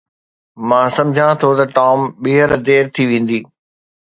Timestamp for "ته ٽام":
1.57-1.99